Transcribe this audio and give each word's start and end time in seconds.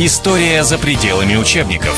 История 0.00 0.64
за 0.64 0.76
пределами 0.76 1.36
учебников. 1.36 1.96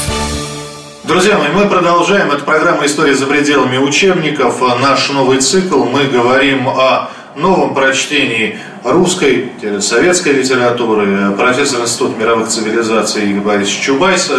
Друзья 1.05 1.39
мои, 1.39 1.49
мы 1.49 1.67
продолжаем. 1.67 2.31
Это 2.31 2.45
программа 2.45 2.85
«История 2.85 3.15
за 3.15 3.25
пределами 3.25 3.79
учебников». 3.79 4.61
Наш 4.83 5.09
новый 5.09 5.39
цикл. 5.39 5.83
Мы 5.85 6.05
говорим 6.05 6.69
о 6.69 7.09
новом 7.37 7.73
прочтении 7.75 8.59
русской, 8.85 9.51
советской 9.81 10.35
литературы. 10.35 11.33
Профессор 11.39 11.81
Института 11.81 12.19
мировых 12.19 12.49
цивилизаций 12.49 13.31
Игорь 13.31 13.41
Борисович 13.43 13.81
Чубайс 13.81 14.31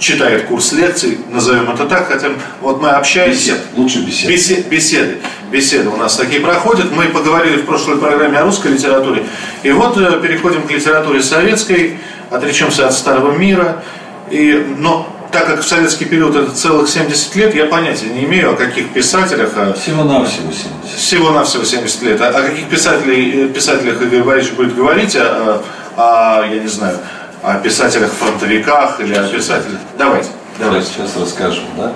читает 0.00 0.46
курс 0.46 0.72
лекций, 0.72 1.18
назовем 1.30 1.70
это 1.70 1.84
так, 1.86 2.08
хотя 2.08 2.28
вот 2.60 2.80
мы 2.80 2.90
общаемся. 2.90 3.52
Бесед, 3.52 3.60
лучше 3.76 3.98
беседы. 4.00 4.32
Бесед, 4.32 4.68
беседы. 4.68 5.18
Беседы 5.50 5.88
у 5.88 5.96
нас 5.96 6.16
такие 6.16 6.40
проходят. 6.40 6.92
Мы 6.92 7.06
поговорили 7.06 7.58
в 7.58 7.66
прошлой 7.66 7.96
программе 7.98 8.38
о 8.38 8.44
русской 8.44 8.72
литературе. 8.72 9.24
И 9.62 9.70
вот 9.70 9.96
э, 9.98 10.20
переходим 10.20 10.62
к 10.62 10.70
литературе 10.70 11.22
советской, 11.22 11.98
отречемся 12.30 12.86
от 12.86 12.94
старого 12.94 13.32
мира. 13.36 13.82
И, 14.30 14.52
но 14.76 15.06
так 15.30 15.46
как 15.46 15.60
в 15.60 15.68
советский 15.68 16.06
период 16.06 16.34
это 16.34 16.52
целых 16.52 16.88
70 16.88 17.36
лет, 17.36 17.54
я 17.54 17.66
понятия 17.66 18.06
не 18.06 18.24
имею, 18.24 18.52
о 18.52 18.56
каких 18.56 18.92
писателях... 18.92 19.50
Всего-навсего 19.76 20.52
70. 20.52 20.66
Всего-навсего 20.96 21.64
70 21.64 22.02
лет. 22.02 22.20
О, 22.20 22.32
каких 22.32 22.68
писателей, 22.68 23.44
э, 23.44 23.48
писателях 23.48 24.00
Игорь 24.00 24.22
Борисович 24.22 24.56
будет 24.56 24.74
говорить, 24.74 25.16
о, 25.16 25.62
о, 25.96 26.44
я 26.44 26.60
не 26.60 26.68
знаю, 26.68 26.98
о 27.42 27.54
писателях-фронтовиках 27.58 29.00
или 29.00 29.14
о 29.14 29.24
писателях. 29.24 29.80
Давайте. 29.96 30.28
Давайте. 30.58 30.86
Сейчас 30.86 31.16
расскажем, 31.16 31.64
да? 31.76 31.92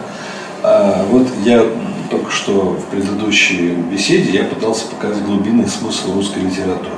А, 0.63 1.05
вот 1.09 1.27
я 1.45 1.65
только 2.11 2.31
что 2.31 2.53
в 2.53 2.85
предыдущей 2.91 3.71
беседе 3.91 4.31
я 4.39 4.45
пытался 4.45 4.87
показать 4.87 5.23
глубинный 5.25 5.67
смысл 5.67 6.15
русской 6.15 6.41
литературы. 6.41 6.91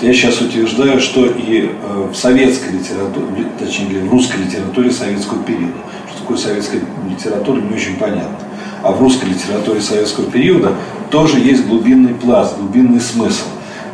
Вот 0.00 0.06
я 0.06 0.14
сейчас 0.14 0.40
утверждаю, 0.40 0.98
что 0.98 1.26
и 1.26 1.68
э, 1.70 2.08
в 2.10 2.16
советской 2.16 2.72
литературе, 2.72 3.44
точнее 3.58 4.00
в 4.00 4.10
русской 4.10 4.38
литературе 4.38 4.90
советского 4.90 5.42
периода, 5.42 5.74
что 6.08 6.20
такое 6.20 6.38
советская 6.38 6.80
литература, 7.06 7.60
не 7.60 7.74
очень 7.74 7.96
понятно. 7.96 8.38
А 8.82 8.92
в 8.92 9.00
русской 9.02 9.26
литературе 9.26 9.82
советского 9.82 10.30
периода 10.30 10.72
тоже 11.10 11.38
есть 11.38 11.66
глубинный 11.66 12.14
пласт, 12.14 12.56
глубинный 12.56 13.00
смысл. 13.00 13.44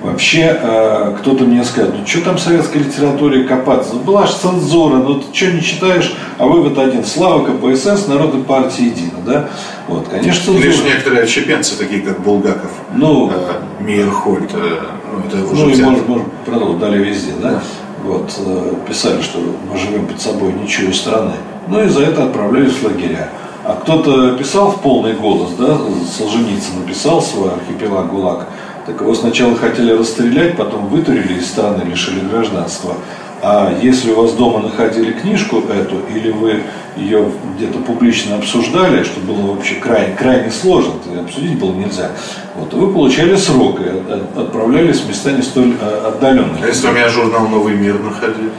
Вообще, 0.00 0.56
э, 0.62 1.16
кто-то 1.18 1.42
мне 1.42 1.64
скажет, 1.64 1.94
ну 1.98 2.06
что 2.06 2.20
там 2.20 2.36
в 2.36 2.40
советской 2.40 2.78
литературе 2.78 3.42
копаться? 3.42 3.94
Ну, 3.94 4.00
была 4.00 4.28
же 4.28 4.34
цензура, 4.34 4.98
ну 4.98 5.14
ты 5.14 5.36
что 5.36 5.50
не 5.50 5.60
читаешь, 5.60 6.14
а 6.38 6.46
вывод 6.46 6.78
один. 6.78 7.04
Слава 7.04 7.44
КПСС, 7.44 8.06
Народной 8.06 8.44
партии 8.44 8.84
Едино, 8.84 9.18
да? 9.26 9.48
Вот, 9.88 10.06
конечно, 10.06 10.44
цензура. 10.44 10.66
Лишь 10.68 10.84
некоторые 10.84 11.24
отщепенцы, 11.24 11.76
такие 11.76 12.02
как 12.02 12.20
Булгаков, 12.20 12.70
ну, 12.94 13.28
э, 13.32 13.82
Мейерхольд, 13.82 14.52
ну, 15.12 15.20
это 15.26 15.52
уже 15.52 15.64
ну, 15.64 15.70
и 15.70 15.82
может, 15.82 16.08
может, 16.08 16.26
продолжить, 16.44 16.78
дали 16.78 17.04
везде, 17.04 17.32
да? 17.40 17.50
да. 17.50 17.62
Вот, 18.04 18.32
э, 18.38 18.74
писали, 18.88 19.20
что 19.22 19.38
мы 19.38 19.78
живем 19.78 20.06
под 20.06 20.20
собой 20.20 20.52
ничего 20.52 20.92
страны. 20.92 21.32
Ну 21.68 21.82
и 21.82 21.88
за 21.88 22.02
это 22.02 22.24
отправлялись 22.24 22.74
в 22.74 22.84
лагеря. 22.84 23.30
А 23.64 23.74
кто-то 23.82 24.36
писал 24.36 24.70
в 24.70 24.80
полный 24.80 25.14
голос, 25.14 25.50
да, 25.58 25.76
Солженицын 26.16 26.80
написал 26.80 27.20
свой 27.20 27.50
архипелаг 27.50 28.08
ГУЛАГ, 28.12 28.46
так 28.86 29.00
его 29.00 29.12
сначала 29.14 29.56
хотели 29.56 29.90
расстрелять, 29.90 30.56
потом 30.56 30.86
вытурили 30.86 31.40
из 31.40 31.48
страны, 31.48 31.82
лишили 31.82 32.20
гражданства. 32.20 32.94
А 33.48 33.72
если 33.80 34.10
у 34.10 34.22
вас 34.22 34.32
дома 34.32 34.58
находили 34.58 35.12
книжку 35.12 35.58
эту, 35.58 36.00
или 36.12 36.32
вы 36.32 36.64
ее 36.96 37.30
где-то 37.56 37.78
публично 37.78 38.34
обсуждали, 38.34 39.04
что 39.04 39.20
было 39.20 39.52
вообще 39.52 39.76
крайне, 39.76 40.16
крайне 40.16 40.50
сложно, 40.50 40.94
обсудить 41.20 41.56
было 41.56 41.72
нельзя, 41.72 42.10
вот, 42.56 42.74
вы 42.74 42.92
получали 42.92 43.36
срок 43.36 43.78
и 43.80 44.40
отправлялись 44.40 44.98
в 44.98 45.08
места 45.08 45.30
не 45.30 45.42
столь 45.42 45.76
э, 45.80 46.08
отдаленные. 46.08 46.64
А 46.64 46.66
если 46.66 46.88
у 46.88 46.90
меня 46.90 47.08
журнал 47.08 47.46
«Новый 47.46 47.76
мир» 47.76 48.00
находили? 48.00 48.50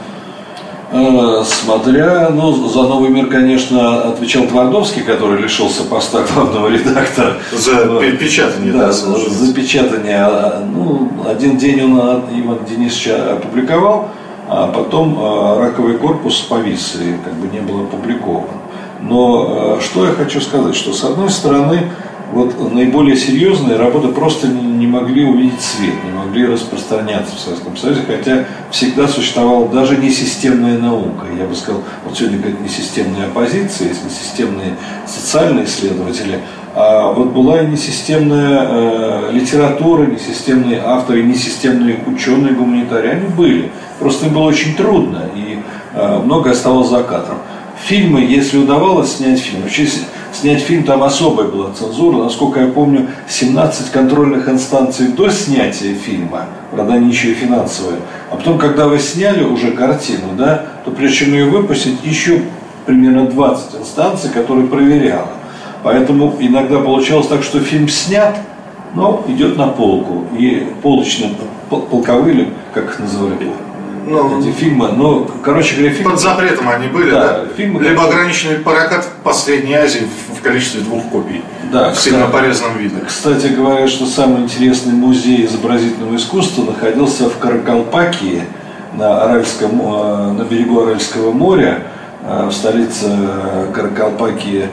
Э, 0.90 1.44
смотря, 1.44 2.30
ну, 2.30 2.52
за 2.52 2.82
«Новый 2.84 3.10
мир», 3.10 3.26
конечно, 3.26 4.04
отвечал 4.04 4.44
Твардовский, 4.44 5.02
который 5.02 5.42
лишился 5.42 5.84
поста 5.84 6.22
главного 6.32 6.68
редактора. 6.68 7.34
За 7.52 7.84
вот. 7.84 8.00
печатание, 8.18 8.72
да, 8.72 8.86
да 8.86 8.92
за, 8.92 9.52
печатание. 9.52 10.22
А, 10.22 10.66
ну, 10.66 11.10
один 11.28 11.58
день 11.58 11.82
он 11.82 12.22
Иван 12.32 12.60
Денисович 12.66 13.08
опубликовал, 13.08 14.08
а 14.48 14.68
потом 14.68 15.18
э, 15.18 15.58
раковый 15.60 15.98
корпус 15.98 16.40
повис 16.40 16.96
и 16.96 17.16
как 17.22 17.34
бы 17.34 17.48
не 17.48 17.60
был 17.60 17.82
опубликован. 17.82 18.48
Но 19.02 19.76
э, 19.78 19.80
что 19.82 20.06
я 20.06 20.12
хочу 20.12 20.40
сказать, 20.40 20.74
что 20.74 20.92
с 20.92 21.04
одной 21.04 21.30
стороны, 21.30 21.90
вот 22.32 22.72
наиболее 22.72 23.16
серьезные 23.16 23.76
работы 23.76 24.08
просто 24.08 24.48
не 24.48 24.86
могли 24.86 25.24
увидеть 25.24 25.60
свет, 25.60 25.94
не 26.04 26.10
могли 26.10 26.46
распространяться 26.46 27.36
в 27.36 27.38
Советском 27.38 27.76
Союзе, 27.76 28.02
хотя 28.06 28.46
всегда 28.70 29.06
существовала 29.06 29.68
даже 29.68 29.96
не 29.96 30.10
системная 30.10 30.78
наука. 30.78 31.26
Я 31.38 31.46
бы 31.46 31.54
сказал, 31.54 31.82
вот 32.04 32.16
сегодня 32.16 32.38
говорят 32.38 32.60
не 32.60 32.68
системная 32.68 33.26
оппозиция, 33.26 33.88
есть 33.88 34.04
не 34.04 34.10
системные 34.10 34.76
социальные 35.06 35.64
исследователи, 35.64 36.40
а 36.67 36.67
вот 36.78 37.32
была 37.32 37.62
и 37.62 37.66
несистемная 37.66 38.66
э, 38.68 39.30
литература, 39.32 40.06
несистемные 40.06 40.80
авторы, 40.80 41.24
несистемные 41.24 41.98
ученые, 42.06 42.54
гуманитарии, 42.54 43.10
они 43.10 43.26
были. 43.26 43.72
Просто 43.98 44.26
им 44.26 44.34
было 44.34 44.44
очень 44.44 44.76
трудно, 44.76 45.24
и 45.34 45.58
э, 45.94 46.20
многое 46.24 46.52
оставалось 46.52 46.88
за 46.88 47.02
кадром. 47.02 47.38
Фильмы, 47.84 48.20
если 48.20 48.58
удавалось 48.58 49.16
снять 49.16 49.40
фильм, 49.40 49.62
вообще 49.62 49.88
снять 50.32 50.60
фильм, 50.62 50.84
там 50.84 51.02
особая 51.02 51.48
была 51.48 51.72
цензура. 51.72 52.22
Насколько 52.22 52.60
я 52.60 52.68
помню, 52.68 53.08
17 53.28 53.90
контрольных 53.90 54.48
инстанций 54.48 55.08
до 55.08 55.30
снятия 55.30 55.94
фильма, 55.94 56.46
правда, 56.70 56.94
они 56.94 57.08
еще 57.08 57.32
и 57.32 57.34
финансовые. 57.34 57.98
А 58.30 58.36
потом, 58.36 58.56
когда 58.56 58.86
вы 58.86 59.00
сняли 59.00 59.42
уже 59.42 59.72
картину, 59.72 60.34
да, 60.36 60.66
то 60.84 60.92
прежде 60.92 61.24
чем 61.24 61.32
ее 61.32 61.46
выпустить, 61.46 62.04
еще 62.04 62.42
примерно 62.86 63.26
20 63.26 63.80
инстанций, 63.80 64.30
которые 64.30 64.68
проверяла. 64.68 65.37
Поэтому 65.82 66.34
иногда 66.40 66.78
получалось 66.80 67.28
так, 67.28 67.42
что 67.42 67.60
фильм 67.60 67.88
снят, 67.88 68.36
но 68.94 69.24
идет 69.28 69.56
на 69.56 69.68
полку. 69.68 70.24
И 70.36 70.68
полочные, 70.82 71.32
полковые, 71.70 72.48
как 72.74 72.86
их 72.86 72.98
называли, 72.98 73.52
ну, 74.08 74.40
эти 74.40 74.50
фильмы. 74.52 74.88
Но, 74.88 75.26
короче 75.42 75.76
говоря, 75.76 75.92
фильмы... 75.92 76.12
Под 76.12 76.20
запретом 76.20 76.68
они 76.68 76.88
были, 76.88 77.10
да? 77.10 77.40
да? 77.40 77.44
Фильмы, 77.56 77.82
Либо 77.82 78.04
ограниченный 78.04 78.56
прокат 78.56 79.04
в 79.04 79.22
Последней 79.22 79.74
Азии 79.74 80.06
в 80.34 80.42
количестве 80.42 80.80
двух 80.80 81.04
копий. 81.10 81.42
Да, 81.70 81.90
в 81.90 81.98
сильно 81.98 82.26
порезанном 82.26 82.78
виде. 82.78 82.96
Кстати 83.06 83.48
говоря, 83.48 83.86
что 83.86 84.06
самый 84.06 84.42
интересный 84.42 84.94
музей 84.94 85.44
изобразительного 85.44 86.16
искусства 86.16 86.62
находился 86.62 87.28
в 87.28 87.36
Каракалпакии, 87.38 88.42
на, 88.94 89.22
Аральском, 89.24 89.80
э, 89.82 90.32
на 90.32 90.42
берегу 90.44 90.80
Аральского 90.80 91.32
моря, 91.32 91.82
э, 92.24 92.46
в 92.46 92.52
столице 92.52 93.10
Каракалпакии. 93.74 94.68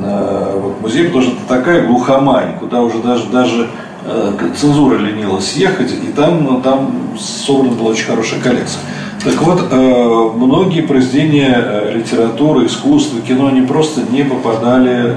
Вот 0.00 0.80
музей, 0.80 1.06
потому 1.06 1.22
что 1.22 1.32
это 1.32 1.46
такая 1.48 1.86
глухомань, 1.86 2.58
куда 2.58 2.82
уже 2.82 2.98
даже, 2.98 3.26
даже 3.28 3.68
Э, 4.06 4.32
цензура 4.54 4.98
ленилась 4.98 5.54
ехать, 5.54 5.92
и 5.92 6.12
там, 6.12 6.44
ну, 6.44 6.60
там 6.60 7.16
собрана 7.18 7.72
была 7.72 7.90
очень 7.92 8.04
хорошая 8.04 8.38
коллекция. 8.38 8.82
Так 9.24 9.40
вот, 9.40 9.66
э, 9.70 10.30
многие 10.36 10.82
произведения 10.82 11.54
э, 11.56 11.92
литературы, 11.94 12.66
искусства, 12.66 13.22
кино, 13.22 13.46
они 13.46 13.62
просто 13.62 14.02
не 14.10 14.22
попадали 14.22 15.14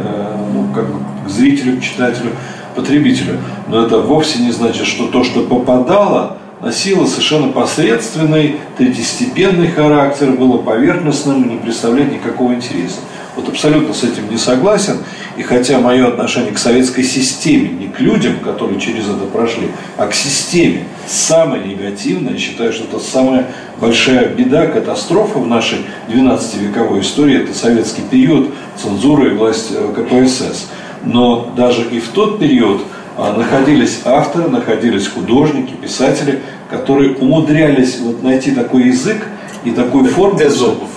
ну, 0.54 0.68
как 0.74 0.86
к 1.26 1.30
зрителю, 1.30 1.78
к 1.78 1.82
читателю, 1.82 2.30
потребителю. 2.76 3.40
Но 3.68 3.86
это 3.86 4.00
вовсе 4.00 4.40
не 4.40 4.52
значит, 4.52 4.88
что 4.88 5.08
то, 5.08 5.26
что 5.26 5.42
попадало, 5.42 6.38
носило 6.62 7.06
совершенно 7.08 7.50
посредственный, 7.50 8.56
третьестепенный 8.78 9.68
характер, 9.68 10.32
было 10.32 10.60
поверхностным 10.60 11.44
и 11.44 11.54
не 11.56 11.58
представляет 11.58 12.14
никакого 12.14 12.54
интереса. 12.54 13.02
Вот 13.38 13.48
абсолютно 13.50 13.94
с 13.94 14.04
этим 14.04 14.30
не 14.32 14.38
согласен. 14.38 14.98
И 15.38 15.44
хотя 15.44 15.80
мое 15.80 16.08
отношение 16.08 16.52
к 16.52 16.58
советской 16.58 17.04
системе, 17.04 17.70
не 17.70 17.88
к 17.88 18.00
людям, 18.00 18.40
которые 18.40 18.80
через 18.80 19.06
это 19.06 19.26
прошли, 19.32 19.68
а 19.96 20.08
к 20.08 20.16
системе 20.16 20.86
самое 21.08 21.64
негативное, 21.64 22.34
я 22.34 22.40
считаю, 22.40 22.74
что 22.74 22.86
это 22.86 23.00
самая 23.00 23.46
большая 23.80 24.30
беда, 24.30 24.66
катастрофа 24.66 25.38
в 25.38 25.48
нашей 25.48 25.86
12-вековой 26.10 27.02
истории, 27.02 27.44
это 27.44 27.54
советский 27.54 28.02
период, 28.02 28.50
цензура 28.76 29.28
и 29.28 29.36
власть 29.36 29.72
э, 29.72 29.94
КПСС. 29.96 30.68
Но 31.04 31.54
даже 31.56 31.84
и 31.84 32.00
в 32.00 32.08
тот 32.10 32.40
период 32.40 32.82
а, 33.16 33.34
находились 33.34 34.02
авторы, 34.04 34.50
находились 34.50 35.08
художники, 35.08 35.74
писатели, 35.74 36.42
которые 36.72 37.16
умудрялись 37.16 38.00
вот 38.00 38.24
найти 38.24 38.50
такой 38.50 38.88
язык 38.88 39.28
и 39.64 39.72
такую 39.72 40.06
форму. 40.06 40.40
Эзопов. 40.42 40.90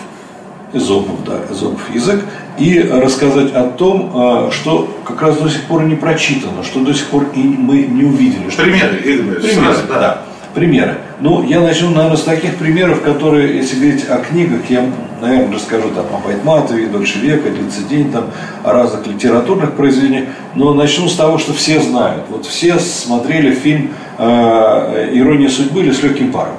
Эзопов, 0.72 1.24
да, 1.24 1.40
Эзопов 1.50 1.92
язык, 1.94 2.24
и 2.58 2.80
рассказать 2.80 3.52
о 3.54 3.64
том, 3.64 4.12
а, 4.14 4.50
что 4.52 4.88
как 5.04 5.20
раз 5.22 5.38
до 5.38 5.48
сих 5.48 5.64
пор 5.64 5.84
не 5.84 5.96
прочитано, 5.96 6.62
что 6.62 6.80
до 6.80 6.94
сих 6.94 7.06
пор 7.06 7.26
и 7.34 7.40
мы 7.40 7.82
не 7.82 8.04
увидели. 8.04 8.50
Что 8.50 8.62
примеры, 8.62 8.96
примеры, 8.98 9.42
сразу, 9.42 9.82
да. 9.88 9.98
да. 9.98 10.22
Примеры. 10.54 10.96
Ну, 11.20 11.44
я 11.44 11.60
начну, 11.60 11.90
наверное, 11.90 12.16
с 12.16 12.22
таких 12.22 12.56
примеров, 12.56 13.02
которые, 13.02 13.56
если 13.56 13.76
говорить 13.76 14.08
о 14.08 14.18
книгах, 14.18 14.62
я, 14.68 14.84
наверное, 15.20 15.54
расскажу 15.54 15.90
там 15.90 16.06
о 16.12 16.26
Байтматове, 16.26 16.86
Дольше 16.86 17.20
века, 17.20 17.50
Длится 17.50 17.82
день, 17.82 18.10
там, 18.10 18.24
о 18.64 18.72
разных 18.72 19.06
литературных 19.06 19.72
произведениях, 19.72 20.24
но 20.56 20.74
начну 20.74 21.08
с 21.08 21.14
того, 21.14 21.38
что 21.38 21.52
все 21.52 21.80
знают. 21.80 22.24
Вот 22.30 22.46
все 22.46 22.80
смотрели 22.80 23.54
фильм 23.54 23.90
э, 24.18 25.10
«Ирония 25.12 25.48
судьбы» 25.48 25.80
или 25.82 25.92
«С 25.92 26.02
легким 26.02 26.32
паром». 26.32 26.54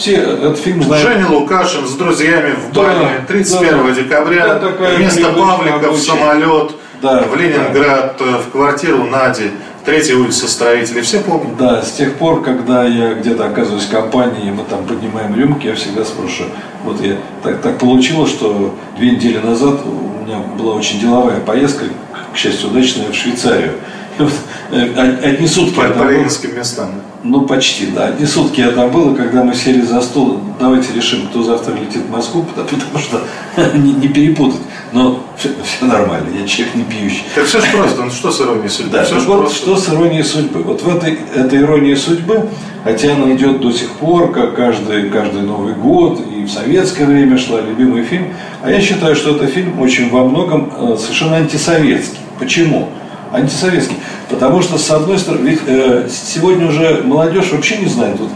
Все 0.00 0.14
этот 0.14 0.58
фильм 0.58 0.82
знают. 0.82 1.06
Женя 1.06 1.28
Лукашин 1.28 1.86
с 1.86 1.92
друзьями 1.92 2.54
в 2.54 2.72
Да, 2.72 2.82
бане 2.82 3.24
31 3.28 3.86
да. 3.86 3.92
декабря. 3.92 4.54
Да, 4.54 4.68
Вместо 4.96 5.28
Павлика 5.32 5.90
в 5.90 5.98
самолет 5.98 6.72
Да, 7.02 7.22
в 7.24 7.36
Ленинград, 7.36 8.16
э, 8.18 8.38
в 8.38 8.50
квартиру 8.50 9.04
Нади, 9.04 9.50
третья 9.84 10.16
улица 10.16 10.48
строителей. 10.48 11.02
Все 11.02 11.20
помнят? 11.20 11.54
Да, 11.58 11.82
с 11.82 11.92
тех 11.92 12.14
пор, 12.14 12.42
когда 12.42 12.84
я 12.86 13.12
где-то 13.12 13.44
оказываюсь 13.44 13.84
в 13.84 13.90
компании, 13.90 14.48
и 14.48 14.50
мы 14.50 14.64
там 14.64 14.86
поднимаем 14.86 15.34
рюмки, 15.36 15.66
я 15.66 15.74
всегда 15.74 16.02
спрашиваю, 16.06 16.50
вот 16.82 16.98
я 17.02 17.16
так, 17.42 17.60
так 17.60 17.76
получилось, 17.78 18.30
что 18.30 18.74
две 18.96 19.10
недели 19.10 19.36
назад 19.36 19.80
у 19.84 20.24
меня 20.24 20.38
была 20.58 20.76
очень 20.76 20.98
деловая 20.98 21.40
поездка, 21.40 21.84
к 22.32 22.38
счастью, 22.38 22.70
удачная, 22.70 23.10
в 23.10 23.14
Швейцарию. 23.14 23.72
Вот, 24.18 24.32
э, 24.72 25.18
одни 25.22 25.46
сутки 25.46 25.76
По, 25.76 25.88
по 25.88 26.10
ленинским 26.10 26.56
местам. 26.56 26.90
Ну, 27.22 27.42
почти, 27.42 27.86
да. 27.86 28.06
Одни 28.06 28.26
сутки 28.26 28.60
я 28.60 28.70
там 28.70 28.90
был, 28.90 29.12
и 29.12 29.16
когда 29.16 29.44
мы 29.44 29.54
сели 29.54 29.82
за 29.82 30.00
стол, 30.00 30.40
давайте 30.58 30.92
решим, 30.94 31.26
кто 31.28 31.42
завтра 31.42 31.74
летит 31.74 32.02
в 32.02 32.10
Москву, 32.10 32.44
потому, 32.54 32.98
что 32.98 33.22
не, 33.76 33.92
не 33.92 34.08
перепутать. 34.08 34.60
Но 34.92 35.22
все, 35.36 35.50
нормально, 35.82 36.28
я 36.36 36.46
человек 36.46 36.74
не 36.74 36.82
пьющий. 36.84 37.22
Так 37.34 37.44
все 37.44 37.60
же 37.60 37.66
просто, 37.70 38.02
ну 38.02 38.10
что 38.10 38.32
с 38.32 38.40
иронией 38.40 38.68
судьбы? 38.68 38.90
Да, 38.92 39.04
ж 39.04 39.12
вот 39.26 39.40
просто. 39.40 39.56
что 39.56 39.76
с 39.76 39.88
иронией 39.88 40.24
судьбы. 40.24 40.62
Вот 40.62 40.82
в 40.82 40.96
этой, 40.96 41.16
этой 41.34 41.60
иронии 41.60 41.94
судьбы, 41.94 42.48
хотя 42.82 43.14
она 43.14 43.32
идет 43.32 43.60
до 43.60 43.70
сих 43.70 43.90
пор, 43.92 44.32
как 44.32 44.56
каждый, 44.56 45.08
каждый 45.10 45.42
Новый 45.42 45.74
год, 45.74 46.20
и 46.34 46.42
в 46.44 46.50
советское 46.50 47.04
время 47.04 47.38
шла 47.38 47.60
любимый 47.60 48.02
фильм, 48.02 48.34
а 48.62 48.70
я 48.70 48.80
считаю, 48.80 49.14
что 49.14 49.36
это 49.36 49.46
фильм 49.46 49.78
очень 49.80 50.10
во 50.10 50.24
многом 50.24 50.72
э, 50.76 50.96
совершенно 50.98 51.36
антисоветский. 51.36 52.18
Почему? 52.40 52.88
Антисоветский. 53.32 53.96
Потому 54.28 54.62
что, 54.62 54.78
с 54.78 54.90
одной 54.90 55.18
стороны, 55.18 55.48
ведь 55.48 55.60
э, 55.66 56.08
сегодня 56.10 56.66
уже 56.66 57.02
молодежь 57.04 57.52
вообще 57.52 57.78
не 57.78 57.86
знает, 57.86 58.18
вот, 58.18 58.30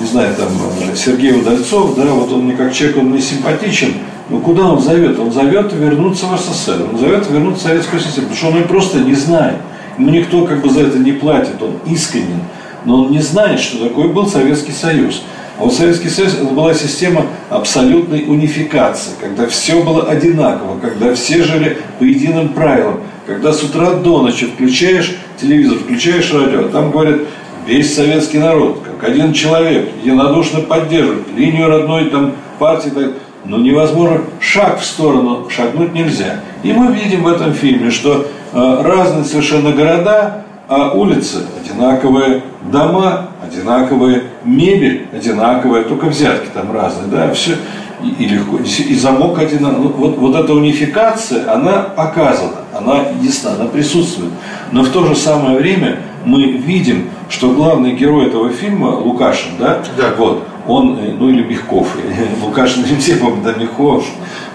не 0.00 0.06
знаю, 0.06 0.34
там, 0.34 0.48
э, 0.80 0.96
Сергей 0.96 1.32
Удальцов, 1.32 1.94
да, 1.96 2.04
вот 2.06 2.32
он 2.32 2.44
мне 2.44 2.54
как 2.54 2.72
человек, 2.72 2.98
он 2.98 3.10
мне 3.10 3.20
симпатичен, 3.20 3.94
но 4.28 4.38
куда 4.38 4.66
он 4.66 4.80
зовет? 4.80 5.18
Он 5.18 5.32
зовет 5.32 5.72
вернуться 5.72 6.26
в 6.26 6.38
СССР, 6.38 6.86
он 6.92 6.98
зовет 6.98 7.28
вернуться 7.28 7.64
в 7.64 7.68
советскую 7.68 8.00
систему, 8.00 8.28
потому 8.28 8.36
что 8.36 8.48
он 8.48 8.54
ее 8.56 8.64
просто 8.64 8.98
не 9.00 9.14
знает. 9.14 9.56
Ему 9.98 10.10
никто 10.10 10.46
как 10.46 10.62
бы 10.62 10.70
за 10.70 10.82
это 10.82 10.98
не 10.98 11.12
платит, 11.12 11.60
он 11.60 11.78
искренен, 11.84 12.40
но 12.84 13.02
он 13.02 13.10
не 13.10 13.20
знает, 13.20 13.60
что 13.60 13.88
такое 13.88 14.08
был 14.08 14.26
Советский 14.26 14.72
Союз. 14.72 15.22
А 15.58 15.64
вот 15.64 15.74
Советский 15.74 16.08
Союз 16.08 16.34
это 16.34 16.44
была 16.44 16.72
система 16.72 17.26
абсолютной 17.50 18.24
унификации, 18.26 19.10
когда 19.20 19.46
все 19.46 19.82
было 19.82 20.04
одинаково, 20.04 20.78
когда 20.78 21.14
все 21.14 21.42
жили 21.42 21.76
по 21.98 22.04
единым 22.04 22.50
правилам, 22.50 23.00
когда 23.30 23.52
с 23.52 23.62
утра 23.62 23.92
до 23.92 24.22
ночи 24.22 24.46
включаешь 24.46 25.16
телевизор, 25.40 25.78
включаешь 25.78 26.34
радио, 26.34 26.64
там 26.64 26.90
говорят, 26.90 27.20
весь 27.64 27.94
советский 27.94 28.38
народ, 28.38 28.82
как 28.84 29.08
один 29.08 29.32
человек, 29.32 29.88
единодушно 30.02 30.62
поддерживает 30.62 31.28
линию 31.36 31.68
родной 31.68 32.06
там, 32.06 32.32
партии, 32.58 32.88
так, 32.88 33.12
но 33.44 33.58
невозможно 33.58 34.22
шаг 34.40 34.80
в 34.80 34.84
сторону 34.84 35.48
шагнуть 35.48 35.94
нельзя. 35.94 36.40
И 36.64 36.72
мы 36.72 36.92
видим 36.92 37.22
в 37.22 37.28
этом 37.28 37.52
фильме, 37.52 37.92
что 37.92 38.26
э, 38.52 38.82
разные 38.82 39.22
совершенно 39.22 39.70
города, 39.70 40.44
а 40.66 40.90
улицы 40.90 41.44
одинаковые, 41.62 42.42
дома 42.72 43.28
одинаковые, 43.48 44.24
мебель 44.44 45.06
одинаковая, 45.12 45.84
только 45.84 46.06
взятки 46.06 46.48
там 46.52 46.72
разные, 46.72 47.06
да, 47.06 47.32
все 47.32 47.52
и, 48.02 48.24
и 48.24 48.28
легко, 48.28 48.58
и 48.58 48.94
замок 48.94 49.38
одинаковый. 49.38 49.82
Ну, 49.88 49.92
вот, 49.96 50.18
вот 50.18 50.34
эта 50.36 50.52
унификация, 50.54 51.52
она 51.52 51.72
показана, 51.82 52.58
она 52.76 53.00
ясна, 53.22 53.52
она 53.54 53.66
присутствует. 53.66 54.32
Но 54.72 54.82
в 54.82 54.88
то 54.90 55.04
же 55.06 55.14
самое 55.16 55.58
время 55.58 56.00
мы 56.24 56.42
видим, 56.52 57.08
что 57.28 57.50
главный 57.50 57.92
герой 57.92 58.26
этого 58.26 58.50
фильма, 58.50 58.88
Лукашин, 58.88 59.52
да, 59.58 59.82
Да. 59.96 60.14
вот, 60.16 60.44
он, 60.66 60.98
э, 60.98 61.12
ну 61.18 61.28
или 61.30 61.42
Мягков, 61.42 61.88
Лукашин 62.42 62.84
не 62.84 62.96
все 62.96 63.16
помнят, 63.16 63.46
а 63.46 63.58
Мягков 63.58 64.04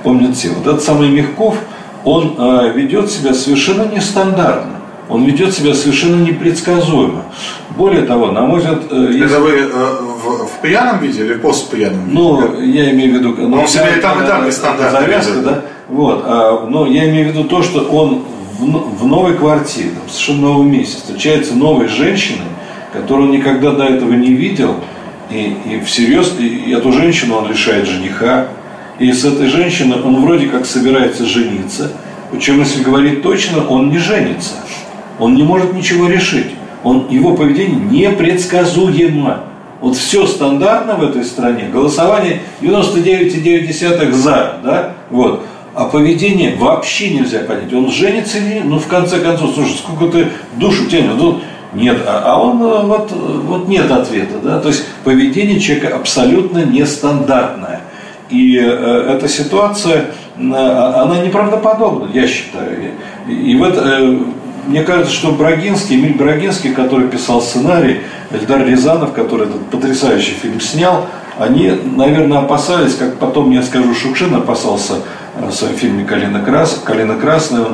помнят 0.04 0.36
все. 0.36 0.50
Вот 0.50 0.68
этот 0.68 0.84
самый 0.84 1.10
Мягков, 1.10 1.56
он 2.04 2.36
э, 2.38 2.72
ведет 2.76 3.10
себя 3.12 3.34
совершенно 3.34 3.84
нестандартно. 3.94 4.72
Он 5.08 5.24
ведет 5.24 5.54
себя 5.54 5.74
совершенно 5.76 6.24
непредсказуемо. 6.24 7.24
Более 7.78 8.04
того, 8.04 8.32
на 8.32 8.42
мой 8.42 8.60
взгляд, 8.60 8.80
э, 8.90 8.96
если- 9.12 9.26
Это 9.26 9.40
вы 9.40 9.52
э, 9.52 9.68
в, 10.26 10.48
в 10.48 10.62
пьяном 10.62 11.00
виде 11.00 11.24
или 11.24 11.36
пост 11.36 11.70
пьяном 11.70 12.06
виде? 12.06 12.14
ну, 12.14 12.62
я 12.62 12.92
имею 12.92 13.14
в 13.14 13.18
виду... 13.18 13.36
Ну, 13.38 13.62
Он 13.62 13.68
себя 13.68 13.96
и 13.96 14.02
там, 14.02 14.24
и 14.24 14.28
там 14.28 14.46
нестандартно 14.46 15.00
Завязка, 15.00 15.40
да? 15.42 15.62
Вот. 15.88 16.24
А, 16.26 16.66
но 16.68 16.86
я 16.88 17.10
имею 17.10 17.28
в 17.28 17.30
виду 17.30 17.44
то, 17.46 17.62
что 17.62 17.82
он 17.82 18.24
в, 18.60 19.00
в 19.00 19.06
новой 19.06 19.36
квартире, 19.36 19.92
в 20.08 20.12
совершенно 20.12 20.48
новом 20.50 20.72
месте, 20.72 20.98
встречается 20.98 21.54
новой 21.54 21.88
женщиной, 21.88 22.48
которую 22.92 23.30
он 23.30 23.36
никогда 23.36 23.72
до 23.72 23.86
этого 23.86 24.14
не 24.14 24.34
видел, 24.34 24.76
и, 25.30 25.56
и 25.70 25.80
всерьез, 25.86 26.34
и, 26.40 26.48
и 26.48 26.74
эту 26.74 26.92
женщину 26.92 27.36
он 27.36 27.50
решает 27.50 27.88
жениха, 27.88 28.48
и 29.00 29.12
с 29.12 29.26
этой 29.26 29.48
женщиной 29.48 30.02
он 30.02 30.24
вроде 30.24 30.48
как 30.48 30.66
собирается 30.66 31.26
жениться, 31.26 31.92
причем, 32.32 32.60
если 32.60 32.84
говорить 32.84 33.22
точно, 33.22 33.66
он 33.68 33.90
не 33.90 33.98
женится. 33.98 34.56
Он 35.20 35.36
не 35.36 35.44
может 35.44 35.74
ничего 35.74 36.08
решить. 36.08 36.48
Он, 36.84 37.08
его 37.10 37.36
поведение 37.36 37.80
непредсказуемо. 37.80 39.44
Вот 39.82 39.96
все 39.98 40.26
стандартно 40.26 40.96
в 40.96 41.04
этой 41.04 41.24
стране. 41.24 41.70
Голосование 41.72 42.42
99,9 42.62 44.12
за, 44.14 44.54
да? 44.64 44.94
Вот. 45.10 45.44
А 45.74 45.86
поведение 45.86 46.56
вообще 46.56 47.10
нельзя 47.10 47.40
понять. 47.40 47.74
Он 47.74 47.92
женится 47.92 48.38
или? 48.38 48.62
Ну, 48.64 48.80
в 48.80 48.88
конце 48.88 49.20
концов, 49.20 49.54
слушай, 49.54 49.76
сколько 49.78 50.08
ты 50.08 50.28
душу 50.56 50.86
тянет? 50.90 51.18
Ну, 51.18 51.42
нет, 51.74 51.98
а, 52.08 52.24
а 52.26 52.42
он 52.42 52.62
э, 52.64 52.84
вот, 52.84 53.12
вот 53.12 53.68
нет 53.68 53.92
ответа, 53.92 54.40
да? 54.42 54.62
То 54.62 54.70
есть 54.70 54.86
поведение 55.04 55.60
человека 55.60 55.96
абсолютно 55.96 56.64
нестандартное. 56.64 57.82
И 58.30 58.58
э, 58.58 59.16
эта 59.16 59.28
ситуация, 59.28 60.06
э, 60.38 60.42
она 60.42 61.20
неправдоподобна, 61.20 62.10
я 62.14 62.26
считаю. 62.26 62.94
И, 63.28 63.52
и 63.52 63.56
в 63.58 63.64
это, 63.64 63.82
э, 63.84 64.18
мне 64.68 64.84
кажется, 64.84 65.14
что 65.14 65.32
Брагинский, 65.32 65.96
Эмиль 65.96 66.16
Брагинский, 66.16 66.74
который 66.74 67.08
писал 67.08 67.42
сценарий, 67.42 68.02
Эльдар 68.32 68.66
Рязанов, 68.66 69.14
который 69.14 69.48
этот 69.48 69.66
потрясающий 69.68 70.32
фильм 70.32 70.60
снял, 70.60 71.08
они, 71.38 71.72
наверное, 71.96 72.40
опасались, 72.40 72.96
как 72.96 73.16
потом 73.18 73.50
мне 73.50 73.62
скажу, 73.62 73.94
Шукшин 73.94 74.34
опасался 74.34 74.94
э, 75.38 75.48
в 75.48 75.54
своем 75.54 75.76
фильме 75.76 76.06
«Калина, 76.06 76.42
Крас... 76.42 76.82
«Калина 76.84 77.16
красная», 77.16 77.66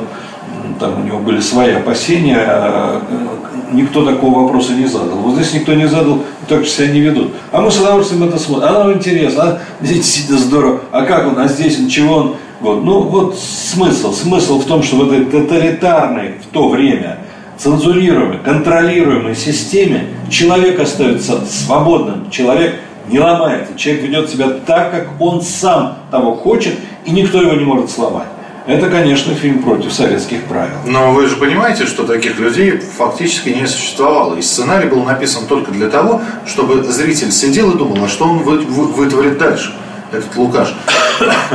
там 0.80 1.00
у 1.00 1.04
него 1.04 1.18
были 1.18 1.40
свои 1.40 1.72
опасения, 1.72 2.38
а, 2.38 3.02
э, 3.08 3.72
никто 3.72 4.04
такого 4.04 4.40
вопроса 4.40 4.72
не 4.72 4.86
задал. 4.86 5.18
Вот 5.18 5.36
здесь 5.36 5.54
никто 5.54 5.74
не 5.74 5.86
задал, 5.86 6.24
так 6.48 6.64
же 6.64 6.70
себя 6.70 6.88
не 6.88 7.00
ведут. 7.00 7.32
А 7.52 7.60
мы 7.60 7.70
с 7.70 7.78
удовольствием 7.78 8.24
это 8.24 8.38
смотрим. 8.38 8.68
А 8.68 8.72
нам 8.72 8.92
интересно, 8.92 9.42
а 9.42 9.60
здесь 9.80 9.98
действительно 9.98 10.38
здорово. 10.38 10.80
А 10.90 11.02
как 11.02 11.26
он, 11.28 11.38
а 11.38 11.48
здесь 11.48 11.78
он, 11.78 11.88
чего 11.88 12.16
он? 12.16 12.36
Вот. 12.62 12.82
Ну 12.84 13.00
вот 13.00 13.36
смысл. 13.38 14.12
Смысл 14.14 14.60
в 14.60 14.64
том, 14.64 14.82
что 14.82 14.96
в 14.96 15.12
этой 15.12 15.24
тоталитарной 15.26 16.34
в 16.42 16.46
то 16.52 16.68
время 16.68 17.18
цензурируемой, 17.58 18.38
контролируемой 18.38 19.36
системе 19.36 20.06
человек 20.30 20.80
остается 20.80 21.44
свободным. 21.46 22.30
Человек 22.30 22.76
не 23.08 23.18
ломается. 23.18 23.76
Человек 23.76 24.02
ведет 24.04 24.30
себя 24.30 24.48
так, 24.66 24.90
как 24.92 25.08
он 25.20 25.42
сам 25.42 25.98
того 26.10 26.34
хочет, 26.34 26.74
и 27.04 27.10
никто 27.10 27.40
его 27.42 27.52
не 27.52 27.64
может 27.64 27.90
сломать. 27.90 28.28
Это, 28.64 28.88
конечно, 28.88 29.34
фильм 29.34 29.60
против 29.64 29.92
советских 29.92 30.44
правил. 30.44 30.76
Но 30.86 31.10
вы 31.12 31.26
же 31.26 31.34
понимаете, 31.34 31.84
что 31.84 32.04
таких 32.04 32.38
людей 32.38 32.78
фактически 32.78 33.48
не 33.48 33.66
существовало. 33.66 34.36
И 34.36 34.42
сценарий 34.42 34.88
был 34.88 35.02
написан 35.02 35.46
только 35.48 35.72
для 35.72 35.88
того, 35.90 36.20
чтобы 36.46 36.84
зритель 36.84 37.32
сидел 37.32 37.72
и 37.72 37.76
думал, 37.78 38.04
а 38.04 38.08
что 38.08 38.24
он 38.24 38.38
вы- 38.38 38.58
вы- 38.60 38.86
вытворит 38.86 39.36
дальше, 39.38 39.74
этот 40.12 40.34
Лукаш. 40.36 40.74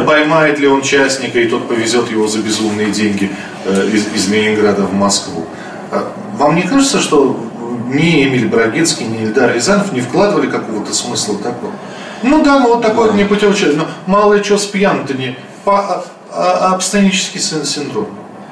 Поймает 0.05 0.59
ли 0.59 0.67
он 0.67 0.81
частника, 0.81 1.39
и 1.39 1.47
тот 1.47 1.67
повезет 1.67 2.09
его 2.11 2.27
за 2.27 2.39
безумные 2.39 2.91
деньги 2.91 3.31
э, 3.65 3.89
из, 3.91 4.07
из 4.13 4.29
Ленинграда 4.29 4.83
в 4.83 4.93
Москву. 4.93 5.45
А 5.91 6.11
Вам 6.37 6.55
не 6.55 6.61
кажется, 6.63 6.99
что 6.99 7.37
ни 7.87 8.23
Эмиль 8.23 8.47
Брагинский, 8.47 9.05
ни 9.05 9.23
Ильдар 9.23 9.53
Рязанов 9.53 9.91
не 9.93 10.01
вкладывали 10.01 10.47
какого-то 10.47 10.93
смысла 10.93 11.37
такого? 11.37 11.71
Ну 12.23 12.43
да, 12.43 12.59
ну 12.59 12.75
вот 12.75 12.81
такой 12.81 13.07
вот 13.07 13.15
непутевый 13.15 13.55
человек. 13.55 13.77
Но 13.77 13.87
мало 14.05 14.43
что 14.43 14.57
с 14.57 14.65
пьян-то 14.65 15.13
не... 15.13 15.37
По, 15.63 15.79
а- 15.79 16.05
а- 16.33 16.73
абстенический 16.73 17.39
син- 17.39 17.65
синдром. 17.65 18.07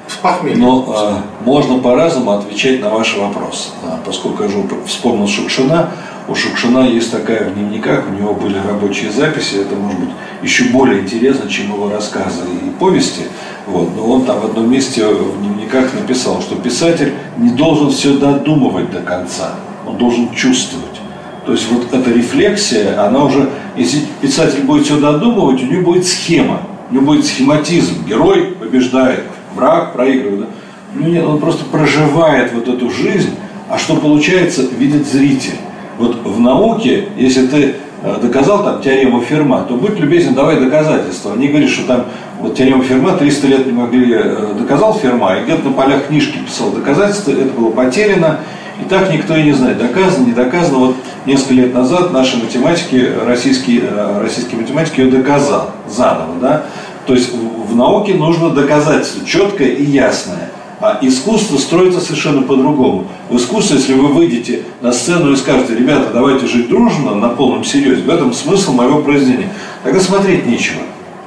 С 0.08 0.14
похмелья. 0.16 0.56
Но 0.56 0.84
а, 0.88 1.22
можно 1.44 1.78
по-разному 1.78 2.30
отвечать 2.32 2.80
на 2.80 2.90
ваши 2.90 3.18
вопросы. 3.18 3.70
А, 3.84 3.98
поскольку 4.04 4.44
я 4.44 4.48
уже 4.48 4.62
вспомнил 4.86 5.26
Шукшина, 5.26 5.90
у 6.28 6.34
Шукшина 6.34 6.88
есть 6.88 7.12
такая 7.12 7.48
в 7.48 7.54
дневниках, 7.54 8.04
у 8.08 8.12
него 8.12 8.34
были 8.34 8.58
рабочие 8.58 9.10
записи, 9.10 9.56
это 9.56 9.76
может 9.76 9.98
быть 10.00 10.10
еще 10.42 10.64
более 10.64 11.00
интересно, 11.00 11.48
чем 11.48 11.72
его 11.72 11.88
рассказы 11.88 12.42
и 12.66 12.70
повести. 12.70 13.22
Вот. 13.66 13.94
Но 13.96 14.06
он 14.06 14.24
там 14.24 14.40
в 14.40 14.46
одном 14.46 14.70
месте 14.70 15.06
в 15.06 15.40
дневниках 15.40 15.94
написал, 15.94 16.40
что 16.40 16.56
писатель 16.56 17.12
не 17.36 17.50
должен 17.50 17.90
все 17.90 18.16
додумывать 18.18 18.90
до 18.90 19.00
конца, 19.00 19.54
он 19.86 19.96
должен 19.98 20.34
чувствовать. 20.34 21.00
То 21.44 21.52
есть 21.52 21.70
вот 21.70 21.92
эта 21.92 22.10
рефлексия, 22.10 23.06
она 23.06 23.24
уже, 23.24 23.48
если 23.76 24.00
писатель 24.20 24.64
будет 24.64 24.84
все 24.84 24.98
додумывать, 24.98 25.62
у 25.62 25.66
него 25.66 25.92
будет 25.92 26.06
схема, 26.06 26.62
у 26.90 26.94
него 26.94 27.06
будет 27.06 27.24
схематизм. 27.24 28.04
Герой 28.04 28.56
побеждает, 28.58 29.22
враг 29.54 29.92
проигрывает. 29.92 30.48
Ну 30.92 31.06
нет, 31.06 31.24
он 31.24 31.38
просто 31.38 31.64
проживает 31.66 32.52
вот 32.52 32.66
эту 32.66 32.90
жизнь, 32.90 33.36
а 33.68 33.78
что 33.78 33.94
получается, 33.96 34.62
видит 34.76 35.06
зритель. 35.06 35.56
Вот 35.98 36.16
в 36.24 36.40
науке, 36.40 37.08
если 37.16 37.46
ты 37.46 37.74
э, 38.02 38.16
доказал 38.20 38.62
там 38.62 38.82
теорему 38.82 39.20
Ферма, 39.20 39.64
то 39.68 39.74
будь 39.74 39.98
любезен, 39.98 40.34
давай 40.34 40.60
доказательства. 40.60 41.32
Они 41.32 41.48
говорят, 41.48 41.70
что 41.70 41.86
там 41.86 42.04
вот 42.40 42.54
теорему 42.54 42.82
Ферма 42.82 43.12
300 43.12 43.46
лет 43.46 43.66
не 43.66 43.72
могли, 43.72 44.14
э, 44.14 44.54
доказал 44.58 44.94
Ферма, 44.94 45.36
и 45.36 45.44
где-то 45.44 45.68
на 45.68 45.72
полях 45.72 46.08
книжки 46.08 46.38
писал 46.38 46.70
доказательства, 46.70 47.32
это 47.32 47.50
было 47.56 47.70
потеряно, 47.70 48.40
и 48.80 48.84
так 48.88 49.10
никто 49.10 49.34
и 49.36 49.42
не 49.42 49.52
знает, 49.52 49.78
доказано, 49.78 50.26
не 50.26 50.32
доказано. 50.32 50.78
Вот 50.78 50.96
несколько 51.24 51.54
лет 51.54 51.74
назад 51.74 52.12
наши 52.12 52.36
математики, 52.36 53.10
российские, 53.26 53.82
э, 53.82 54.20
российские 54.22 54.60
математики 54.60 55.00
ее 55.00 55.10
доказал 55.10 55.70
заново. 55.88 56.34
Да? 56.40 56.62
То 57.06 57.14
есть 57.14 57.32
в 57.32 57.74
науке 57.74 58.14
нужно 58.14 58.50
доказательство 58.50 59.24
четкое 59.24 59.68
и 59.68 59.84
ясное. 59.84 60.45
А 60.80 60.98
искусство 61.00 61.56
строится 61.56 62.00
совершенно 62.00 62.42
по-другому. 62.42 63.06
В 63.30 63.36
искусстве, 63.36 63.76
если 63.76 63.94
вы 63.94 64.08
выйдете 64.08 64.62
на 64.82 64.92
сцену 64.92 65.32
и 65.32 65.36
скажете, 65.36 65.74
ребята, 65.74 66.10
давайте 66.12 66.46
жить 66.46 66.68
дружно, 66.68 67.14
на 67.14 67.30
полном 67.30 67.64
серьезе, 67.64 68.02
в 68.02 68.10
этом 68.10 68.34
смысл 68.34 68.72
моего 68.72 69.00
произведения, 69.00 69.50
тогда 69.84 70.00
смотреть 70.00 70.46
нечего. 70.46 70.82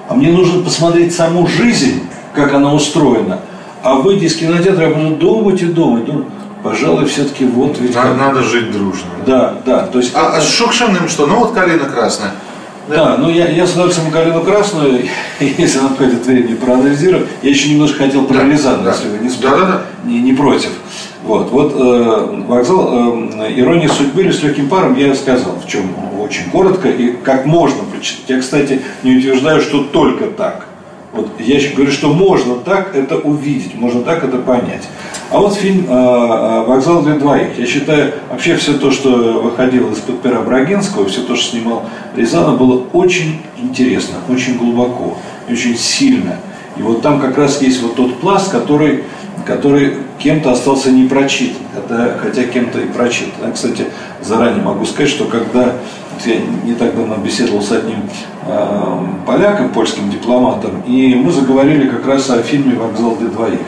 А 0.08 0.14
мне 0.14 0.32
нужно 0.32 0.62
посмотреть 0.64 1.16
саму 1.16 1.48
жизнь, 1.48 2.02
как 2.36 2.54
она 2.54 2.74
устроена. 2.74 3.40
А 3.82 3.96
выйдя 3.96 4.28
из 4.28 4.36
кинотеатра, 4.36 4.90
я 4.90 4.96
буду 4.96 5.16
думать 5.16 5.62
и 5.62 5.66
думать. 5.66 6.06
думать 6.06 6.26
пожалуй, 6.64 7.06
все-таки 7.06 7.46
вот 7.46 7.78
ведь... 7.80 7.96
Надо, 7.96 8.10
как... 8.10 8.18
надо 8.18 8.44
жить 8.44 8.72
дружно. 8.72 9.08
Да, 9.26 9.56
да. 9.66 9.88
То 9.88 10.00
есть 10.00 10.12
а, 10.16 10.38
а 10.38 10.42
с 10.42 10.50
Шукшиным 10.50 11.08
что? 11.08 11.26
Ну 11.26 11.40
вот 11.40 11.54
«Калина 11.54 11.86
красная». 11.86 12.32
Да, 12.90 13.18
ну 13.18 13.30
я, 13.30 13.48
я 13.50 13.68
с 13.68 13.74
удовольствием 13.74 14.12
«Калину 14.12 14.42
красную», 14.42 15.06
если 15.40 15.80
нам 15.80 15.96
хватит 15.96 16.26
времени 16.26 16.56
проанализировать. 16.56 17.28
Я 17.44 17.52
еще 17.52 17.70
немножко 17.70 18.00
хотел 18.00 18.26
про 18.26 18.40
да, 18.40 18.46
Рязанов, 18.46 18.84
да. 18.84 18.92
если 18.92 19.10
вы 19.10 19.20
не, 19.20 19.30
да, 19.30 19.58
да, 19.58 19.66
да. 19.66 19.82
Не, 20.06 20.20
не 20.22 20.34
против. 20.34 20.72
Вот, 21.24 21.52
вот 21.52 21.74
э, 21.76 22.44
вокзал 22.48 22.90
э, 22.92 23.54
«Ирония 23.56 23.90
судьбы» 23.90 24.22
или 24.22 24.32
«С 24.32 24.42
легким 24.42 24.70
паром» 24.70 24.98
я 24.98 25.14
сказал, 25.14 25.60
в 25.64 25.68
чем 25.68 25.84
очень 26.20 26.50
коротко 26.50 26.90
и 26.90 27.12
как 27.12 27.46
можно 27.46 27.84
прочитать. 27.84 28.24
Я, 28.28 28.40
кстати, 28.40 28.82
не 29.04 29.18
утверждаю, 29.18 29.62
что 29.62 29.84
только 29.84 30.26
так. 30.26 30.66
Вот 31.12 31.30
я 31.40 31.56
еще 31.56 31.76
говорю, 31.76 31.92
что 31.92 32.12
можно 32.12 32.56
так 32.56 32.96
это 32.96 33.18
увидеть, 33.18 33.76
можно 33.76 34.02
так 34.02 34.24
это 34.24 34.38
понять. 34.38 34.88
А 35.32 35.38
вот 35.38 35.54
фильм 35.54 35.86
э, 35.88 35.92
э, 35.92 36.64
«Вокзал 36.66 37.04
для 37.04 37.14
двоих». 37.14 37.58
Я 37.60 37.66
считаю, 37.68 38.14
вообще 38.32 38.56
все 38.56 38.74
то, 38.74 38.90
что 38.90 39.10
выходило 39.44 39.92
из-под 39.92 40.22
пера 40.22 40.42
Брагинского, 40.42 41.06
все 41.06 41.22
то, 41.22 41.36
что 41.36 41.52
снимал 41.52 41.86
Рязанов, 42.16 42.58
было 42.58 42.84
очень 42.94 43.40
интересно, 43.62 44.16
очень 44.28 44.58
глубоко, 44.58 45.18
очень 45.48 45.78
сильно. 45.78 46.38
И 46.78 46.82
вот 46.82 47.04
там 47.04 47.20
как 47.20 47.38
раз 47.38 47.62
есть 47.62 47.84
вот 47.84 47.96
тот 47.96 48.20
пласт, 48.20 48.52
который, 48.52 49.04
который 49.46 49.98
кем-то 50.18 50.52
остался 50.52 50.92
не 50.92 51.08
прочитан, 51.08 51.62
хотя, 51.76 52.18
хотя 52.18 52.44
кем-то 52.46 52.80
и 52.80 52.88
прочитан. 52.88 53.46
Я, 53.46 53.52
кстати, 53.52 53.86
заранее 54.24 54.64
могу 54.64 54.84
сказать, 54.86 55.12
что 55.12 55.26
когда 55.26 55.76
я 56.26 56.38
не 56.66 56.74
так 56.74 56.96
давно 56.96 57.18
беседовал 57.18 57.62
с 57.62 57.72
одним 57.72 58.10
э, 58.48 59.06
поляком, 59.28 59.70
польским 59.70 60.10
дипломатом, 60.10 60.82
и 60.88 61.14
мы 61.14 61.32
заговорили 61.32 61.88
как 61.88 62.08
раз 62.08 62.32
о 62.32 62.42
фильме 62.42 62.74
«Вокзал 62.76 63.16
для 63.16 63.28
двоих». 63.28 63.60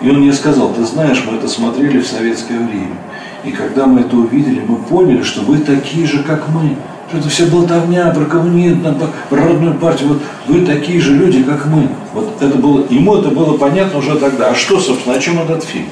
И 0.00 0.10
он 0.10 0.20
мне 0.20 0.32
сказал, 0.32 0.72
ты 0.72 0.84
знаешь, 0.84 1.24
мы 1.28 1.38
это 1.38 1.48
смотрели 1.48 2.00
в 2.00 2.06
советское 2.06 2.58
время. 2.58 2.96
И 3.44 3.50
когда 3.50 3.86
мы 3.86 4.00
это 4.00 4.16
увидели, 4.16 4.60
мы 4.60 4.76
поняли, 4.76 5.22
что 5.22 5.42
вы 5.42 5.58
такие 5.58 6.06
же, 6.06 6.22
как 6.22 6.48
мы. 6.48 6.76
Что 7.08 7.18
это 7.18 7.28
все 7.28 7.46
болтовня 7.46 8.10
про 8.10 8.24
коммунизм, 8.24 8.84
про 9.30 9.36
родную 9.36 9.74
партию. 9.74 10.08
Вот 10.08 10.22
вы 10.48 10.66
такие 10.66 11.00
же 11.00 11.14
люди, 11.14 11.42
как 11.44 11.66
мы. 11.66 11.88
Вот 12.12 12.42
это 12.42 12.58
было, 12.58 12.84
ему 12.90 13.16
это 13.16 13.28
было 13.28 13.56
понятно 13.56 14.00
уже 14.00 14.16
тогда. 14.18 14.48
А 14.48 14.54
что, 14.54 14.80
собственно, 14.80 15.14
о 15.14 15.20
чем 15.20 15.38
этот 15.38 15.62
фильм? 15.62 15.86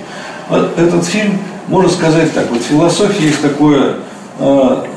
Вот 0.48 0.76
этот 0.76 1.04
фильм, 1.04 1.38
можно 1.68 1.88
сказать 1.88 2.34
так, 2.34 2.50
вот 2.50 2.60
философия 2.60 3.26
есть 3.26 3.40
такое 3.40 3.96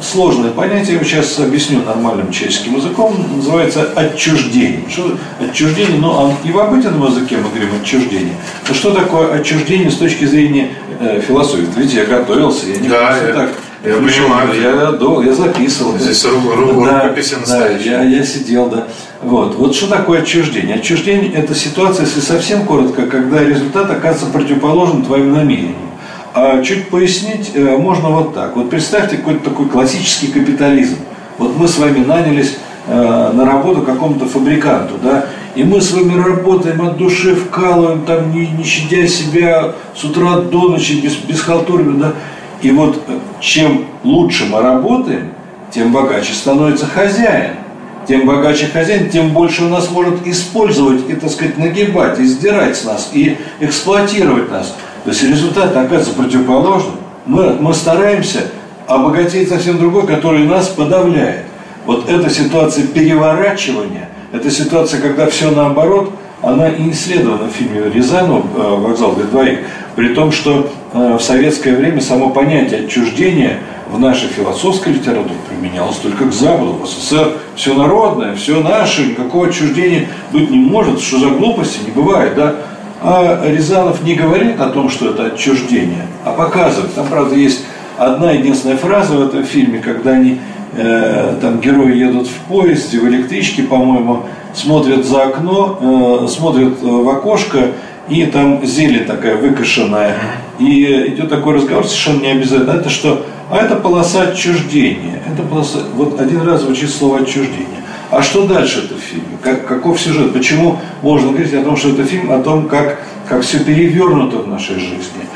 сложное 0.01 0.49
понятие, 0.51 0.97
я 0.97 1.03
сейчас 1.03 1.37
объясню 1.39 1.83
нормальным 1.83 2.31
человеческим 2.31 2.75
языком, 2.75 3.15
называется 3.35 3.87
отчуждение. 3.95 4.83
Что 4.89 5.15
отчуждение, 5.39 5.99
ну, 5.99 6.33
и 6.43 6.51
в 6.51 6.57
обыденном 6.57 7.05
языке 7.05 7.37
мы 7.37 7.49
говорим 7.49 7.69
отчуждение. 7.79 8.33
Но 8.67 8.73
что 8.73 8.91
такое 8.91 9.39
отчуждение 9.39 9.91
с 9.91 9.97
точки 9.97 10.25
зрения 10.25 10.69
э, 10.99 11.21
философии? 11.21 11.67
Видите, 11.75 11.97
я 11.97 12.05
готовился, 12.05 12.65
я 12.65 12.77
не 12.77 12.89
да, 12.89 13.07
просто 13.07 13.27
я, 13.27 13.33
так. 13.33 13.49
Я 13.83 13.95
понимаю. 13.97 14.61
Я, 14.61 14.91
да, 14.93 15.23
я 15.23 15.33
записывал. 15.33 15.97
Здесь 15.99 16.25
ру, 16.25 16.39
ру, 16.55 16.83
да, 16.83 17.03
рукописи 17.03 17.35
да, 17.45 17.69
я, 17.69 18.01
я 18.01 18.23
сидел, 18.23 18.69
да. 18.69 18.87
Вот. 19.21 19.55
вот 19.55 19.75
что 19.75 19.87
такое 19.87 20.21
отчуждение? 20.21 20.77
Отчуждение– 20.77 21.31
это 21.35 21.53
ситуация, 21.53 22.05
если 22.05 22.21
совсем 22.21 22.65
коротко, 22.65 23.05
когда 23.05 23.43
результат 23.43 23.89
оказывается 23.89 24.25
противоположен 24.27 25.03
твоим 25.03 25.31
намерениям. 25.31 25.86
А 26.39 26.61
чуть 26.61 26.89
пояснить 26.89 27.49
э, 27.55 27.77
можно 27.77 28.09
вот 28.09 28.35
так. 28.35 28.55
Вот 28.55 28.69
представьте 28.69 29.17
какой-то 29.17 29.49
такой 29.49 29.67
классический 29.69 30.27
капитализм. 30.27 30.97
Вот 31.39 31.57
мы 31.57 31.67
с 31.67 31.79
вами 31.79 32.05
нанялись 32.05 32.57
э, 32.85 33.31
на 33.33 33.43
работу 33.43 33.81
какому-то 33.81 34.27
фабриканту, 34.27 34.99
да, 35.01 35.25
и 35.55 35.63
мы 35.63 35.81
с 35.81 35.91
вами 35.91 36.15
работаем 36.15 36.85
от 36.85 36.97
души, 36.97 37.33
вкалываем, 37.35 38.05
там, 38.05 38.31
не, 38.31 38.45
не 38.45 38.63
щадя 38.63 39.07
себя 39.07 39.73
с 39.95 40.03
утра 40.03 40.41
до 40.41 40.69
ночи, 40.69 41.01
без, 41.01 41.15
без 41.15 41.41
халтуры, 41.41 41.85
да. 41.93 42.13
И 42.61 42.69
вот 42.69 43.01
э, 43.07 43.17
чем 43.39 43.85
лучше 44.03 44.45
мы 44.45 44.61
работаем, 44.61 45.31
тем 45.71 45.91
богаче 45.91 46.33
становится 46.33 46.85
хозяин. 46.85 47.55
Тем 48.07 48.27
богаче 48.27 48.67
хозяин, 48.67 49.09
тем 49.09 49.31
больше 49.31 49.63
он 49.63 49.71
нас 49.71 49.89
может 49.89 50.27
использовать 50.27 51.09
и, 51.09 51.13
так 51.13 51.31
сказать, 51.31 51.57
нагибать, 51.57 52.19
и 52.19 52.25
сдирать 52.25 52.77
с 52.77 52.85
нас, 52.85 53.09
и 53.11 53.37
эксплуатировать 53.59 54.51
нас. 54.51 54.75
То 55.07 55.11
есть 55.11 55.23
результат 55.23 55.69
оказывается 55.69 56.11
противоположным. 56.15 56.95
Мы, 57.25 57.53
мы 57.61 57.73
стараемся 57.73 58.41
обогатить 58.87 59.47
совсем 59.47 59.77
другой, 59.77 60.05
который 60.05 60.43
нас 60.43 60.67
подавляет. 60.67 61.45
Вот 61.85 62.09
эта 62.09 62.29
ситуация 62.29 62.85
переворачивания, 62.87 64.09
эта 64.33 64.51
ситуация, 64.51 64.99
когда 64.99 65.27
все 65.27 65.49
наоборот, 65.49 66.11
она 66.41 66.67
и 66.67 66.91
исследована 66.91 67.47
в 67.47 67.53
фильме 67.53 67.89
Рязанов 67.89 68.43
э, 68.53 68.59
«Вокзал 68.59 69.13
для 69.13 69.23
двоих», 69.23 69.59
при 69.95 70.13
том, 70.13 70.33
что 70.33 70.69
э, 70.91 71.17
в 71.17 71.21
советское 71.21 71.77
время 71.77 72.01
само 72.01 72.31
понятие 72.31 72.81
отчуждения 72.81 73.59
в 73.89 73.97
нашей 74.01 74.27
философской 74.27 74.91
литературе 74.91 75.39
применялось 75.47 75.95
только 75.99 76.25
к 76.25 76.33
Западу. 76.33 76.81
В 76.83 76.85
СССР 76.85 77.31
все 77.55 77.73
народное, 77.75 78.35
все 78.35 78.61
наше, 78.61 79.05
никакого 79.05 79.47
отчуждения 79.47 80.09
быть 80.33 80.49
не 80.49 80.59
может. 80.59 80.99
Что 80.99 81.19
за 81.19 81.29
глупости? 81.29 81.79
Не 81.85 81.91
бывает, 81.91 82.35
да? 82.35 82.55
А 83.01 83.43
Рязанов 83.45 84.03
не 84.03 84.15
говорит 84.15 84.59
о 84.59 84.69
том, 84.69 84.89
что 84.89 85.09
это 85.09 85.27
отчуждение, 85.27 86.07
а 86.23 86.31
показывает. 86.31 86.93
Там, 86.95 87.07
правда, 87.07 87.35
есть 87.35 87.63
одна 87.97 88.31
единственная 88.31 88.77
фраза 88.77 89.15
в 89.15 89.27
этом 89.27 89.43
фильме, 89.43 89.79
когда 89.79 90.11
они, 90.11 90.39
э, 90.73 91.35
там 91.39 91.59
герои 91.59 91.95
едут 91.95 92.27
в 92.27 92.35
поезде, 92.49 92.99
в 92.99 93.07
электричке, 93.07 93.63
по-моему, 93.63 94.23
смотрят 94.53 95.05
за 95.05 95.23
окно, 95.23 96.23
э, 96.23 96.27
смотрят 96.27 96.81
в 96.81 97.09
окошко, 97.09 97.71
и 98.09 98.25
там 98.25 98.65
зелень 98.65 99.05
такая 99.05 99.35
выкошенная. 99.35 100.15
И 100.59 100.85
идет 101.09 101.29
такой 101.29 101.55
разговор, 101.55 101.85
совершенно 101.85 102.21
не 102.21 102.31
обязательно. 102.31 102.71
Это 102.71 102.89
что? 102.89 103.25
А 103.49 103.57
это 103.57 103.75
полоса 103.75 104.23
отчуждения. 104.23 105.21
Это 105.31 105.43
полоса... 105.43 105.79
Вот 105.95 106.19
один 106.19 106.41
раз 106.41 106.61
звучит 106.61 106.89
слово 106.89 107.19
отчуждение. 107.19 107.67
А 108.09 108.21
что 108.21 108.47
дальше 108.47 108.85
это 108.85 108.95
в 108.95 108.99
фильме? 108.99 109.37
Как, 109.41 109.67
каков 109.67 109.99
сюжет? 109.99 110.33
Почему 110.33 110.79
можно 111.01 111.31
говорить 111.31 111.53
о 111.53 111.63
том, 111.63 111.75
что 111.75 111.89
это 111.89 112.03
фильм 112.05 112.31
о 112.31 112.39
том, 112.41 112.67
как, 112.67 112.99
как 113.27 113.41
все 113.41 113.59
перевернуто 113.59 114.37
в 114.37 114.47
нашей 114.47 114.75
жизни? 114.75 115.27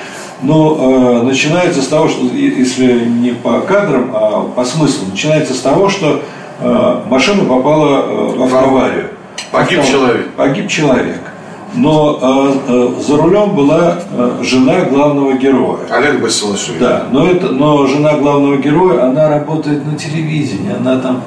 Но 0.42 1.22
э, 1.22 1.25
начинается 1.25 1.82
с 1.82 1.88
того, 1.88 2.08
что, 2.08 2.25
если 2.34 3.06
не 3.06 3.32
по 3.32 3.60
кадрам, 3.62 4.12
а 4.13 4.50
по 4.56 4.66
смыслу, 4.66 5.08
начинается 5.12 5.54
с 5.54 5.60
того, 5.60 5.90
что 5.90 6.24
э, 6.60 7.01
машина 7.08 7.44
попала 7.44 8.06
э, 8.06 8.38
в 8.38 8.44
автоаварию. 8.44 9.10
Погиб 9.51 9.80
Автов... 9.80 9.92
человек. 9.92 10.30
Погиб 10.32 10.68
человек. 10.68 11.20
Но 11.75 12.20
э, 12.22 12.54
э, 12.68 13.01
за 13.01 13.18
рулем 13.18 13.56
была 13.56 14.00
э, 14.12 14.40
жена 14.42 14.82
главного 14.90 15.34
героя. 15.34 15.80
Олег 15.90 16.22
Басилашвили. 16.22 16.80
Да, 16.80 17.04
но, 17.12 17.28
это, 17.28 17.50
но 17.50 17.86
жена 17.86 18.13
главного 18.16 18.58
героя, 18.58 19.06
она 19.06 19.30
работает 19.30 19.86
на 19.86 19.98
телевидении, 19.98 20.74
она 20.75 21.00
там 21.00 21.22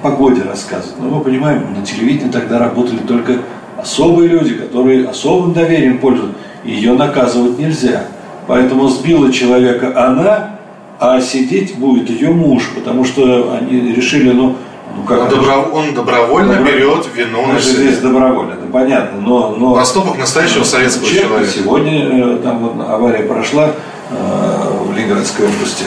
погоде 0.00 0.42
рассказывать. 0.42 0.98
Но 1.00 1.08
мы 1.08 1.20
понимаем, 1.20 1.74
на 1.76 1.84
телевидении 1.84 2.30
тогда 2.30 2.58
работали 2.58 2.98
только 2.98 3.38
особые 3.76 4.28
люди, 4.28 4.54
которые 4.54 5.08
особым 5.08 5.52
доверием 5.52 5.98
пользуются. 5.98 6.36
Ее 6.64 6.92
наказывать 6.92 7.58
нельзя. 7.58 8.04
Поэтому 8.46 8.88
сбила 8.88 9.32
человека 9.32 9.92
она, 9.96 10.58
а 10.98 11.20
сидеть 11.20 11.76
будет 11.76 12.10
ее 12.10 12.30
муж, 12.30 12.70
потому 12.74 13.04
что 13.04 13.56
они 13.56 13.92
решили, 13.92 14.32
ну, 14.32 14.56
ну 14.96 15.02
как 15.04 15.22
он, 15.24 15.28
добро, 15.28 15.70
он 15.72 15.94
добровольно 15.94 16.54
добро... 16.54 16.72
берет 16.72 17.06
вину 17.14 17.46
на 17.46 17.60
себя. 17.60 17.82
здесь 17.82 17.98
добровольно, 17.98 18.54
это 18.54 18.66
понятно, 18.72 19.20
но, 19.20 19.54
но 19.56 19.74
поступок 19.74 20.18
настоящего 20.18 20.64
советского 20.64 21.06
человека. 21.06 21.52
Сегодня 21.52 22.04
э, 22.04 22.38
там 22.42 22.58
вот 22.58 22.88
авария 22.88 23.22
прошла 23.24 23.70
э, 24.10 24.14
в 24.86 24.96
Ленинградской 24.96 25.46
области. 25.46 25.84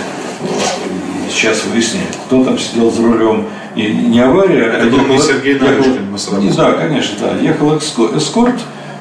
И 1.27 1.31
сейчас 1.31 1.65
выясняют, 1.65 2.15
кто 2.27 2.43
там 2.43 2.57
сидел 2.57 2.89
за 2.91 3.03
рулем 3.03 3.47
и 3.75 3.91
не 3.91 4.19
авария, 4.19 4.65
Это 4.65 4.83
а 4.83 4.89
был 4.89 4.99
ехала, 4.99 5.13
не 5.13 5.19
Сергей 5.19 5.59
Нарышкин, 5.59 6.11
мы 6.11 6.43
не, 6.43 6.51
Да, 6.51 6.71
конечно, 6.73 7.17
да. 7.19 7.37
Ехал 7.41 7.77
эскорт 7.77 8.55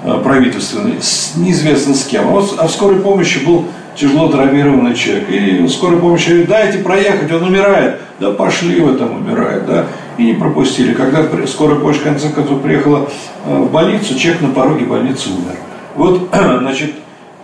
э, 0.05 0.21
правительственный, 0.23 1.03
с, 1.03 1.37
неизвестно 1.37 1.95
с 1.95 2.05
кем. 2.05 2.29
А, 2.29 2.31
вот, 2.31 2.55
а 2.59 2.67
в 2.69 2.71
скорой 2.71 3.01
помощи 3.01 3.45
был 3.45 3.67
тяжело 3.97 4.29
травмированный 4.29 4.95
человек. 4.95 5.29
И 5.29 5.69
скорая 5.69 5.99
помощь 5.99 6.27
говорит, 6.27 6.49
дайте 6.49 6.79
проехать, 6.79 7.33
он 7.33 7.43
умирает. 7.45 8.01
Да 8.21 8.31
пошли 8.31 8.81
вы 8.81 8.95
там 8.97 9.17
умирает, 9.17 9.67
да. 9.67 9.87
И 10.19 10.25
не 10.25 10.33
пропустили. 10.35 10.95
Когда 10.95 11.25
скорая 11.47 11.79
помощь 11.79 11.97
в 11.97 12.03
конце 12.03 12.29
концов 12.29 12.63
приехала 12.63 13.09
э, 13.47 13.57
в 13.57 13.71
больницу, 13.71 14.19
человек 14.19 14.43
на 14.43 14.51
пороге 14.51 14.85
больницы 14.85 15.31
умер. 15.31 15.57
Вот, 15.97 16.29
значит, 16.33 16.95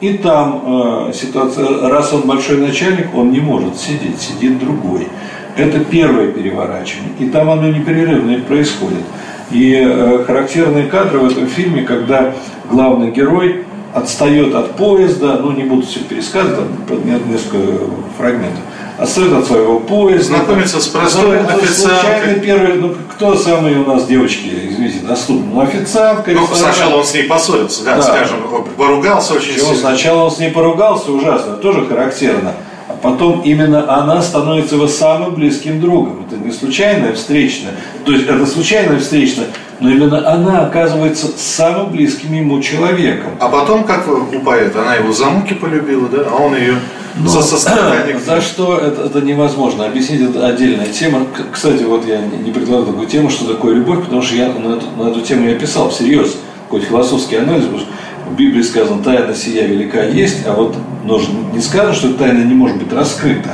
и 0.01 0.19
там 0.19 1.09
э, 1.09 1.13
ситуация, 1.13 1.89
раз 1.89 2.13
он 2.13 2.23
большой 2.23 2.59
начальник, 2.59 3.15
он 3.15 3.33
не 3.33 3.41
может 3.41 3.77
сидеть, 3.79 4.21
сидит 4.21 4.59
другой. 4.59 5.09
Это 5.57 5.81
первое 5.81 6.29
переворачивание. 6.33 7.13
И 7.19 7.29
там 7.29 7.51
оно 7.51 7.69
непрерывно 7.69 8.33
и 8.33 8.41
происходит. 8.41 9.05
И 9.51 9.75
э, 9.75 10.25
характерные 10.27 10.87
кадры 10.87 11.19
в 11.19 11.27
этом 11.27 11.47
фильме, 11.47 11.83
когда 11.83 12.35
главный 12.71 13.11
герой 13.11 13.65
отстает 13.95 14.55
от 14.55 14.77
поезда, 14.77 15.39
ну 15.41 15.53
не 15.53 15.63
буду 15.63 15.87
все 15.87 16.01
пересказывать, 16.01 16.69
там 16.87 17.31
несколько 17.31 17.57
фрагментов, 18.19 18.61
отстает 18.99 19.33
от 19.33 19.47
своего 19.47 19.81
поезда. 19.81 20.37
Знакомится 20.37 20.81
с 20.81 20.89
простой 20.89 21.41
официанткой. 21.41 22.41
первый, 22.41 22.75
ну 22.75 22.95
кто 23.15 23.35
самые 23.37 23.79
у 23.79 23.87
нас 23.87 24.07
девочки, 24.07 24.51
извините, 24.69 24.99
доступны? 25.07 25.47
Ну 25.53 25.61
официантка. 25.61 26.33
Ну 26.33 26.47
сначала 26.53 26.97
он 26.97 27.05
с 27.05 27.15
ней 27.15 27.25
поссорился, 27.25 27.85
да, 27.85 27.97
да. 27.97 28.03
скажем, 28.03 28.39
поругался 28.77 29.35
очень 29.35 29.55
Чего? 29.55 29.67
сильно. 29.67 29.81
Сначала 29.81 30.25
он 30.25 30.31
с 30.31 30.39
ней 30.39 30.51
поругался 30.51 31.13
ужасно, 31.13 31.55
тоже 31.55 31.87
характерно. 31.87 32.53
А 32.97 33.09
потом 33.09 33.43
именно 33.43 33.93
она 33.93 34.23
становится 34.23 34.77
его 34.77 34.87
самым 34.87 35.35
близким 35.35 35.81
другом. 35.81 36.27
Это 36.27 36.43
не 36.43 36.51
случайная 36.51 37.13
встречная, 37.13 37.73
то 38.05 38.13
есть 38.13 38.27
это 38.27 38.47
случайная 38.47 38.99
встречная, 38.99 39.49
но 39.81 39.91
именно 39.91 40.27
она 40.29 40.67
оказывается 40.67 41.29
самым 41.37 41.91
близким 41.91 42.33
ему 42.33 42.61
человеком. 42.63 43.33
А 43.39 43.49
потом, 43.49 43.85
как 43.85 44.07
у 44.09 44.41
поэта, 44.41 44.83
она 44.83 44.95
его 44.95 45.13
за 45.13 45.27
муки 45.27 45.55
полюбила, 45.55 46.09
да, 46.09 46.25
а 46.31 46.37
он 46.37 46.57
ее 46.57 46.77
но, 47.19 47.29
за 47.29 47.43
сострадание. 47.43 48.19
За 48.25 48.41
что 48.41 48.77
это, 48.79 49.03
это 49.03 49.21
невозможно. 49.23 49.87
Объяснить 49.87 50.21
это 50.21 50.47
отдельная 50.47 50.87
тема. 50.87 51.27
Кстати, 51.51 51.83
вот 51.83 52.07
я 52.07 52.21
не 52.21 52.51
предлагаю 52.51 52.87
такую 52.87 53.07
тему, 53.07 53.31
что 53.31 53.47
такое 53.47 53.75
любовь, 53.75 54.05
потому 54.05 54.21
что 54.23 54.35
я 54.35 54.49
на 54.49 54.75
эту, 54.75 54.87
на 54.99 55.09
эту 55.09 55.21
тему 55.23 55.49
я 55.49 55.55
писал 55.55 55.89
всерьез, 55.89 56.37
какой 56.65 56.81
философский 56.81 57.37
анализ, 57.37 57.65
потому 57.65 57.81
что 57.81 57.89
в 58.31 58.37
Библии 58.37 58.63
сказано, 58.63 59.03
тайна 59.03 59.35
сия 59.35 59.67
велика 59.67 60.03
есть, 60.03 60.47
а 60.47 60.53
вот 60.53 60.75
нужно, 61.07 61.35
не 61.53 61.61
сказано, 61.61 61.95
что 61.95 62.13
тайна 62.15 62.45
не 62.45 62.55
может 62.55 62.77
быть 62.77 62.93
раскрыта. 62.93 63.51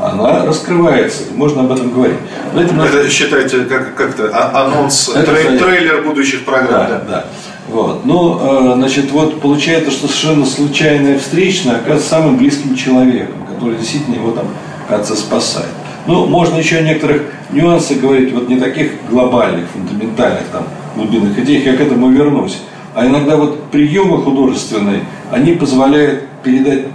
Она 0.00 0.44
раскрывается, 0.44 1.22
можно 1.34 1.62
об 1.62 1.72
этом 1.72 1.90
говорить. 1.90 2.18
Но 2.52 2.60
это, 2.60 2.74
это 2.74 3.08
считайте 3.10 3.60
как, 3.64 3.94
как-то 3.94 4.30
а, 4.32 4.66
анонс, 4.66 5.08
это 5.08 5.32
трей, 5.32 5.58
трейлер 5.58 6.02
будущих 6.02 6.44
программ. 6.44 6.68
Да, 6.68 6.88
да. 6.88 7.04
да. 7.08 7.24
Вот. 7.68 8.04
Ну, 8.04 8.38
э, 8.40 8.74
значит, 8.74 9.10
вот 9.10 9.40
получается, 9.40 9.90
что 9.90 10.06
совершенно 10.06 10.44
случайная 10.44 11.18
встречная 11.18 11.76
оказывается 11.76 12.10
самым 12.10 12.36
близким 12.36 12.76
человеком, 12.76 13.46
который 13.52 13.78
действительно 13.78 14.16
его 14.16 14.32
там, 14.32 14.46
кажется, 14.88 15.16
спасает. 15.16 15.70
Ну, 16.06 16.26
можно 16.26 16.58
еще 16.58 16.76
о 16.76 16.82
некоторых 16.82 17.22
нюансах 17.50 17.98
говорить, 17.98 18.32
вот 18.32 18.48
не 18.48 18.60
таких 18.60 18.92
глобальных, 19.10 19.66
фундаментальных, 19.70 20.44
там, 20.52 20.64
глубинных 20.94 21.36
идей, 21.38 21.62
я 21.62 21.74
к 21.76 21.80
этому 21.80 22.10
вернусь. 22.10 22.58
А 22.96 23.06
иногда 23.06 23.36
вот 23.36 23.64
приемы 23.64 24.22
художественные, 24.22 25.04
они 25.30 25.52
позволяют 25.52 26.24
передать 26.42 26.86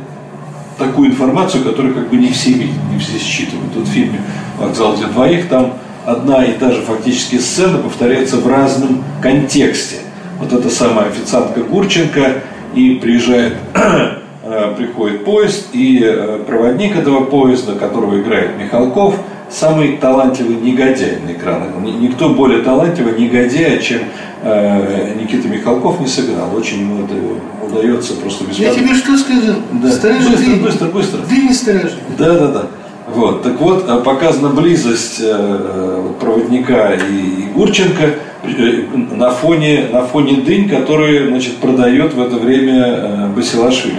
такую 0.79 1.10
информацию, 1.10 1.63
которую 1.63 1.93
как 1.93 2.10
бы 2.10 2.17
не 2.17 2.31
все 2.31 2.53
видят, 2.53 2.84
не 2.91 2.98
все 2.98 3.20
считывают. 3.20 3.72
Тут 3.72 3.88
в 3.88 3.91
фильме 3.91 4.20
«Вокзал 4.58 4.98
для 4.98 5.05
двоих» 5.05 5.48
там 5.48 5.74
одна 6.03 6.43
и 6.43 6.53
та 6.53 6.72
же 6.72 6.81
фактически 6.81 7.38
сцена 7.38 7.77
повторяется 7.77 8.38
в 8.38 8.48
разном 8.48 9.03
контексте. 9.22 9.98
Вот 10.39 10.51
эта 10.51 10.72
самая 10.72 11.10
официантка 11.10 11.62
Гурченко 11.62 12.41
и 12.74 12.96
приезжает, 12.96 13.53
э, 14.43 14.74
приходит 14.75 15.24
поезд, 15.24 15.67
и 15.72 16.01
э, 16.03 16.43
проводник 16.48 16.96
этого 16.96 17.25
поезда, 17.25 17.74
которого 17.74 18.20
играет 18.20 18.58
Михалков, 18.58 19.20
самый 19.51 19.98
талантливый 19.98 20.55
негодяй 20.55 21.20
на 21.20 21.34
экранах. 21.34 21.70
Никто 22.00 22.29
более 22.29 22.62
талантливый 22.62 23.20
негодяя, 23.20 23.77
чем 23.79 24.01
Э, 24.43 25.13
Никита 25.22 25.48
Михалков 25.48 26.00
не 26.00 26.08
сыграл. 26.08 26.55
Очень 26.55 26.79
ему 26.79 27.05
это 27.05 27.13
удается 27.63 28.13
просто 28.15 28.43
без 28.45 28.58
Я 28.58 28.73
тебе 28.73 28.95
что 28.95 29.15
сказал? 29.15 29.58
Да. 29.73 29.91
Сторожи, 29.91 30.30
быстро, 30.30 30.56
быстро, 30.56 30.88
быстро. 30.88 31.19
Ты 31.30 31.43
не 31.43 31.54
сторожи. 31.54 31.97
Да, 32.17 32.39
да, 32.39 32.47
да. 32.47 32.63
Вот. 33.13 33.43
Так 33.43 33.60
вот, 33.60 33.86
э, 33.88 33.97
показана 33.97 34.49
близость 34.49 35.19
э, 35.21 36.12
проводника 36.19 36.93
и, 36.93 37.43
и 37.43 37.43
Гурченко 37.54 38.15
на 39.12 39.30
фоне, 39.30 39.89
на 39.91 40.02
фоне 40.02 40.38
дынь, 40.38 40.67
который 40.67 41.28
значит, 41.28 41.58
продает 41.58 42.15
в 42.15 42.21
это 42.21 42.38
время 42.38 43.28
Басилашвили. 43.36 43.97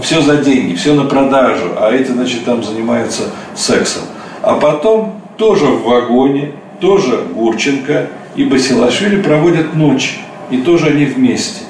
Все 0.00 0.22
за 0.22 0.38
деньги, 0.38 0.74
все 0.74 0.94
на 0.94 1.04
продажу, 1.04 1.72
а 1.78 1.90
эти, 1.90 2.10
значит, 2.10 2.44
там 2.46 2.62
занимаются 2.62 3.24
сексом. 3.54 4.02
А 4.44 4.56
потом 4.56 5.20
тоже 5.38 5.64
в 5.64 5.84
вагоне, 5.84 6.52
тоже 6.80 7.18
Гурченко, 7.34 8.08
и 8.36 8.44
Басилашвили 8.44 9.22
проводят 9.22 9.74
ночь, 9.74 10.20
и 10.50 10.58
тоже 10.58 10.88
они 10.88 11.06
вместе. 11.06 11.62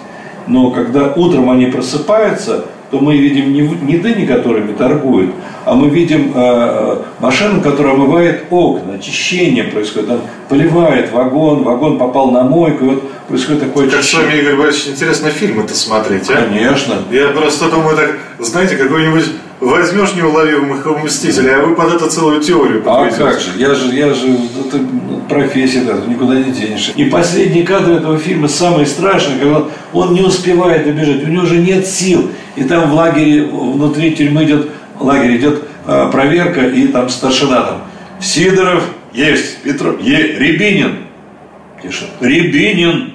Но 0.47 0.71
когда 0.71 1.13
утром 1.13 1.51
они 1.51 1.67
просыпаются, 1.67 2.65
то 2.91 2.99
мы 2.99 3.17
видим 3.17 3.53
не, 3.53 3.61
не 3.61 3.97
дыни, 3.99 4.27
которыми 4.27 4.73
торгуют, 4.73 5.31
а 5.65 5.75
мы 5.75 5.89
видим 5.89 6.33
э, 6.35 6.97
машину, 7.21 7.61
которая 7.61 7.95
омывает 7.95 8.45
окна, 8.51 8.95
очищение 8.95 9.65
происходит, 9.65 10.09
там 10.09 10.21
поливает 10.49 11.11
вагон, 11.13 11.63
вагон 11.63 11.99
попал 11.99 12.31
на 12.31 12.43
мойку, 12.43 12.85
и 12.85 12.89
вот 12.89 13.11
происходит 13.29 13.63
такое 13.63 13.89
Как 13.89 14.03
с 14.03 14.15
вами, 14.15 14.37
Игорь 14.39 14.57
Борисович, 14.57 14.95
интересно 14.95 15.31
фильм 15.31 15.61
это 15.61 15.75
смотреть, 15.75 16.29
а? 16.31 16.43
Конечно. 16.43 16.97
Я 17.11 17.29
просто 17.29 17.71
думаю, 17.71 17.97
так, 17.97 18.19
знаете, 18.39 18.77
какой-нибудь 18.77 19.27
возьмешь 19.65 20.15
неуловимых 20.15 20.85
мстителей, 21.03 21.55
а 21.55 21.63
вы 21.63 21.75
под 21.75 21.95
это 21.95 22.11
целую 22.11 22.41
теорию 22.41 22.83
А 22.87 23.11
как 23.11 23.41
же, 23.41 23.51
я 23.57 23.75
же, 23.75 23.95
я 23.95 24.13
же, 24.13 24.27
это 24.67 24.79
профессия, 25.29 25.83
да, 25.83 25.95
никуда 26.07 26.37
не 26.37 26.53
денешься. 26.53 26.93
И 26.97 27.05
последний 27.07 27.63
кадр 27.63 27.93
этого 27.93 28.19
фильма 28.19 28.49
самый 28.49 28.87
страшный, 28.87 29.39
когда 29.39 29.65
он 29.93 30.15
не 30.15 30.21
успевает 30.21 30.85
добежать, 30.85 31.23
у 31.25 31.27
него 31.27 31.43
уже 31.43 31.59
нет 31.59 31.87
сил, 31.87 32.31
и 32.57 32.65
там 32.65 32.91
в 32.91 32.95
лагере, 32.95 33.45
внутри 33.45 34.15
тюрьмы 34.15 34.45
идет, 34.45 34.69
лагерь 35.01 35.37
идет 35.37 35.65
э, 35.87 36.09
проверка, 36.13 36.67
и 36.67 36.89
там 36.89 37.09
старшина 37.09 37.63
там, 37.63 37.81
Сидоров 38.21 38.85
есть, 39.13 39.63
Петров, 39.63 40.01
е, 40.01 40.39
Рябинин, 40.39 40.99
тише, 41.83 42.07
Рябинин, 42.21 43.15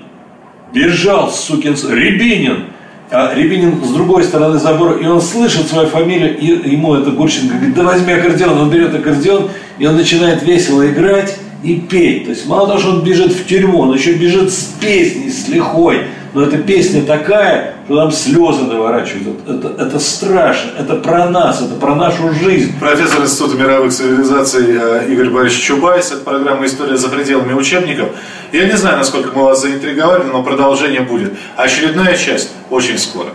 бежал, 0.73 1.31
сукин, 1.31 1.75
Рябинин, 1.75 2.65
а 3.11 3.33
Рябинин 3.33 3.83
с 3.83 3.89
другой 3.89 4.23
стороны 4.23 4.59
забора, 4.59 4.97
и 4.99 5.05
он 5.05 5.21
слышит 5.21 5.67
свою 5.67 5.87
фамилию, 5.87 6.37
и 6.37 6.71
ему 6.71 6.93
это 6.93 7.09
Гурченко 7.11 7.55
говорит, 7.55 7.73
да 7.73 7.83
возьми 7.83 8.13
аккордеон, 8.13 8.57
он 8.57 8.69
берет 8.69 8.93
аккордеон, 8.93 9.49
и 9.79 9.85
он 9.87 9.95
начинает 9.95 10.43
весело 10.43 10.87
играть 10.87 11.37
и 11.63 11.75
петь. 11.75 12.25
То 12.25 12.29
есть 12.31 12.45
мало 12.45 12.67
того, 12.67 12.79
что 12.79 12.89
он 12.91 13.03
бежит 13.03 13.33
в 13.33 13.47
тюрьму, 13.47 13.79
он 13.79 13.93
еще 13.93 14.13
бежит 14.13 14.51
с 14.53 14.75
песней, 14.79 15.31
с 15.31 15.47
лихой. 15.47 16.05
Но 16.33 16.43
эта 16.43 16.57
песня 16.57 17.03
такая, 17.03 17.75
что 17.85 17.95
там 17.97 18.11
слезы 18.11 18.61
наворачивают. 18.61 19.39
Это, 19.47 19.67
это, 19.67 19.83
это 19.83 19.99
страшно, 19.99 20.71
это 20.77 20.95
про 20.95 21.27
нас, 21.29 21.61
это 21.61 21.75
про 21.75 21.95
нашу 21.95 22.31
жизнь. 22.33 22.79
Профессор 22.79 23.21
Института 23.21 23.57
мировых 23.57 23.91
цивилизаций 23.91 24.65
э, 24.69 25.07
Игорь 25.09 25.29
Борисович 25.29 25.65
Чубайс, 25.65 26.11
это 26.11 26.21
программа 26.21 26.65
«История 26.65 26.97
за 26.97 27.09
пределами 27.09 27.53
учебников». 27.53 28.09
Я 28.51 28.65
не 28.65 28.77
знаю, 28.77 28.97
насколько 28.97 29.35
мы 29.35 29.45
вас 29.45 29.61
заинтриговали, 29.61 30.23
но 30.23 30.43
продолжение 30.43 31.01
будет. 31.01 31.33
Очередная 31.55 32.15
часть 32.15 32.51
очень 32.69 32.99
скоро. 32.99 33.29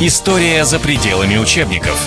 История 0.00 0.64
за 0.64 0.78
пределами 0.78 1.38
учебников. 1.38 1.98